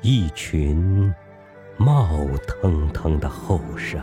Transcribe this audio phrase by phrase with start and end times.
[0.00, 1.12] 一群
[1.76, 2.08] 冒
[2.46, 4.00] 腾腾的后生，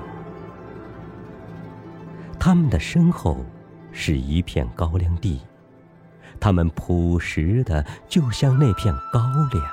[2.38, 3.46] 他们的身后
[3.92, 5.42] 是一片高粱地，
[6.40, 9.22] 他们朴实的就像那片高
[9.52, 9.64] 粱。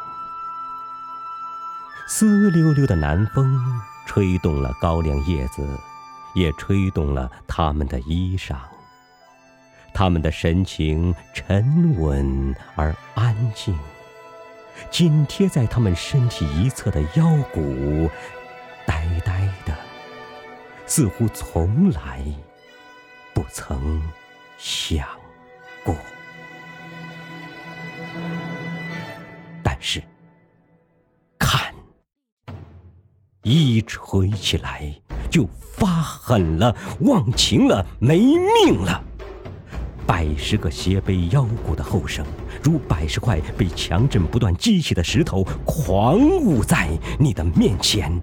[2.09, 3.61] 丝溜溜的南风
[4.07, 5.67] 吹动了高粱叶子，
[6.35, 8.57] 也吹动了他们的衣裳。
[9.93, 13.77] 他们的神情沉稳而安静。
[14.91, 18.11] 紧贴在他们身体一侧的腰骨，
[18.87, 19.75] 呆呆的，
[20.87, 22.23] 似乎从来
[23.33, 24.03] 不曾
[24.59, 25.07] 想
[25.85, 25.95] 过。
[29.63, 30.03] 但是，
[31.39, 31.75] 看，
[33.43, 34.93] 一锤起来
[35.31, 39.03] 就发狠了，忘情了，没命了。
[40.13, 42.23] 百十个斜背腰骨的后生，
[42.63, 46.87] 如百十块被强震不断激起的石头，狂舞在
[47.19, 48.21] 你的面前。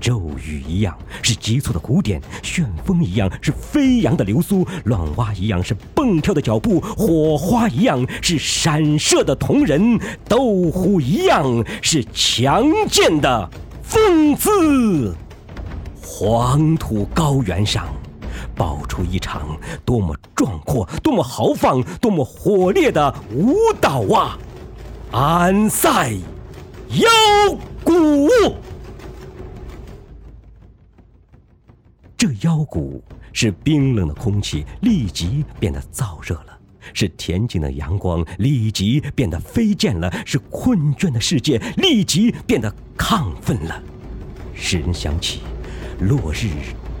[0.00, 13.50] 骤雨一样是急促的鼓点，旋风一样是飞扬的流苏，乱蛙一样是蹦跳的脚步，火花一样是闪射的瞳仁，斗虎一样是强健的
[13.82, 15.14] 风姿。
[16.00, 17.86] 黄土高原上。
[18.54, 24.38] 爆出一场多么壮阔、多么豪放、多么火烈的舞蹈啊！
[25.12, 26.12] 安塞
[26.88, 27.08] 腰
[27.84, 28.28] 鼓，
[32.16, 36.58] 这腰鼓使冰冷的空气立即变得燥热了，
[36.92, 43.82] 是恬静的阳光立即变得飞溅了，是困倦的世界立即变得亢奋了，
[44.54, 45.42] 使人想起
[46.00, 46.48] 落日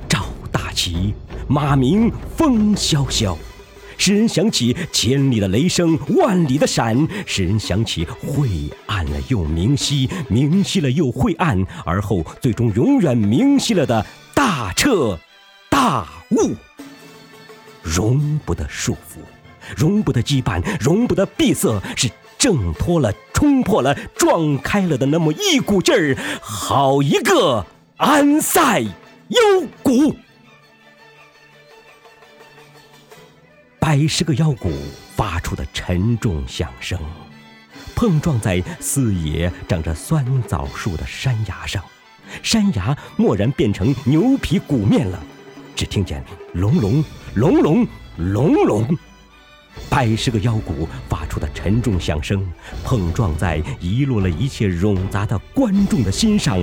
[0.08, 1.14] 照大旗。
[1.46, 3.36] 马鸣风萧萧，
[3.98, 8.48] 使人想起千里的雷声，万里的闪；使人想起晦
[8.86, 14.04] 暗了又明晰，明晰了又晦暗，而后最终永远明晰了的
[14.34, 15.18] 大彻
[15.68, 16.54] 大悟。
[17.82, 19.18] 容不得束缚，
[19.76, 26.16] 容不得羁绊，容不得闭塞，是挣脱了、冲破了、撞开了的那么一股劲儿。
[26.40, 27.66] 好一个
[27.98, 30.16] 安塞幽谷！
[33.86, 34.72] 百十个腰鼓
[35.14, 36.98] 发出的沉重响声，
[37.94, 41.84] 碰撞在四野长着酸枣树的山崖上，
[42.42, 45.22] 山崖蓦然变成牛皮鼓面了。
[45.76, 46.24] 只听见
[46.54, 47.86] 隆隆隆隆
[48.16, 48.98] 隆隆。
[49.90, 52.42] 百十个腰鼓发出的沉重响声，
[52.84, 56.56] 碰撞在遗落了一切冗杂的观众的心上，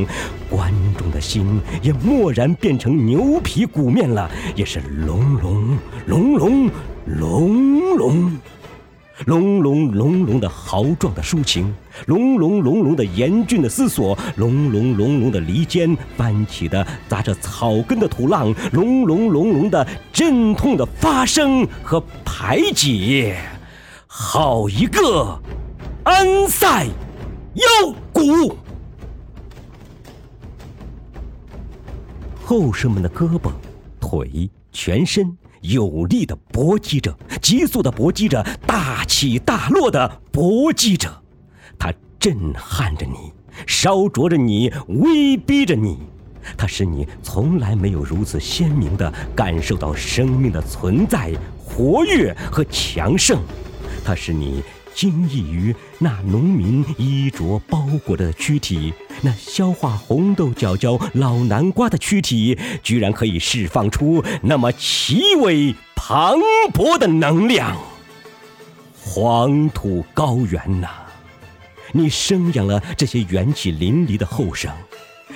[0.50, 5.78] 观众的心也蓦然变成牛皮鼓面了，也是隆隆
[6.08, 6.72] 隆隆
[7.06, 8.40] 隆隆。
[9.28, 11.72] 隆隆隆隆的豪壮的抒情，
[12.08, 23.38] 隆隆隆隆的严峻的思索，隆隆隆隆的离间翻起的砸着草根的土浪，隆隆隆隆的阵痛的发声和排解，
[24.08, 25.40] 好一个
[26.04, 26.88] 安塞
[27.54, 28.58] 腰鼓！
[32.44, 33.52] 后生们的胳膊、
[34.00, 35.38] 腿、全身。
[35.62, 41.10] 有力的搏击着，急速的搏击着，大起大落的搏击着，
[41.78, 43.32] 它震撼着你，
[43.68, 45.98] 烧灼着你，威逼着你，
[46.58, 53.40] 它使你从来没有如此鲜明的感受到生命的存在、活跃和强盛，
[54.04, 54.64] 它使你。
[54.94, 66.38] 惊异于那农民衣着包裹的躯体，那消化红豆角角老南瓜的躯体，居然可以释放出那么奇伟磅
[66.74, 67.78] 礴的能量。
[69.04, 70.88] 黄土高原呐，
[71.94, 74.72] 你生养了这些元气淋漓的后生，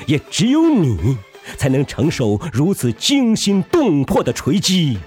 [0.05, 1.17] 也只有你
[1.57, 4.99] 才能承受如此惊心动魄的锤击。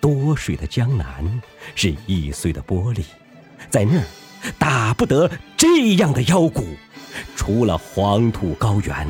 [0.00, 1.42] 多水的江南
[1.74, 3.02] 是易碎的玻璃。
[3.70, 4.04] 在那儿，
[4.58, 6.64] 打不得这样的腰鼓。
[7.34, 9.06] 除了黄土高原，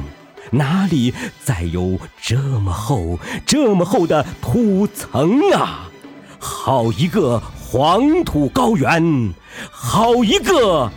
[0.50, 1.12] 哪里
[1.42, 5.90] 再有这么厚、这么厚的土层啊？
[6.38, 9.34] 好一个黄土高原，
[9.70, 10.90] 好一个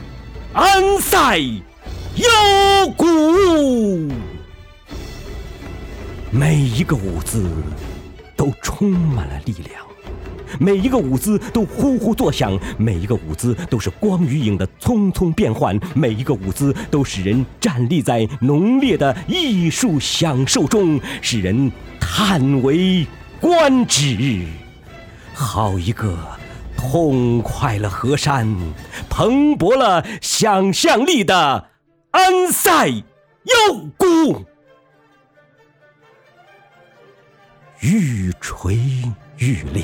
[0.53, 3.05] 安塞腰鼓！
[6.29, 7.49] 每一个舞姿
[8.35, 9.88] 都充满了力量。
[10.57, 23.05] 每一个舞姿都呼呼作响，每一个舞姿都是光与影的匆匆变换，每一个舞姿都使人站立在浓烈的艺术享受中，使人叹为
[23.39, 24.45] 观止。
[25.33, 26.17] 好一个
[26.75, 28.47] 痛快了河山、
[29.09, 31.69] 蓬勃了想象力的
[32.11, 33.03] 安塞幽
[33.97, 34.45] 谷。
[37.81, 38.77] 愈锤
[39.37, 39.83] 愈烈，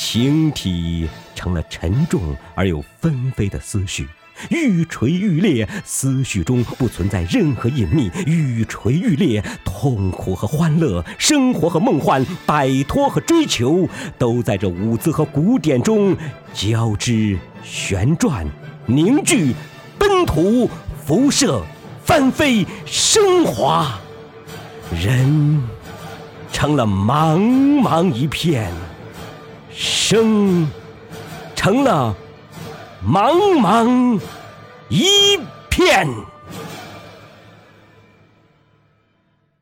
[0.00, 4.08] 形体成了沉重而又纷飞的思绪。
[4.48, 8.10] 愈锤愈烈，思绪中不存在任何隐秘。
[8.24, 13.86] 愈锤愈烈，痛苦和欢乐，生活和梦幻，摆脱和追求，
[14.16, 16.16] 都在这舞姿和古典中
[16.54, 18.46] 交织、旋转、
[18.86, 19.54] 凝聚、
[19.98, 20.70] 奔突、
[21.04, 21.62] 辐射、
[22.02, 24.00] 翻飞、升华。
[24.98, 25.62] 人
[26.50, 27.38] 成了茫
[27.82, 28.72] 茫一片，
[30.10, 30.68] 生
[31.54, 32.12] 成了。
[33.00, 34.20] 茫茫
[34.88, 35.36] 一
[35.70, 36.04] 片。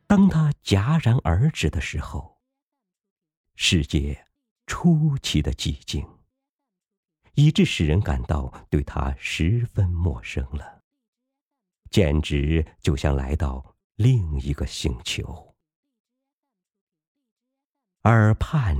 [0.07, 2.41] 当他戛然而止的时候，
[3.57, 4.25] 世界
[4.65, 6.03] 出奇的寂静，
[7.35, 10.81] 以致使人感到对他十分陌生了，
[11.91, 15.55] 简直就像来到另一个星球。
[18.05, 18.75] 耳畔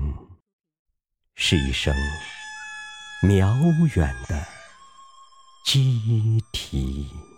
[1.42, 1.96] 是一声。
[3.24, 4.46] 渺远的
[5.64, 7.29] 鸡啼。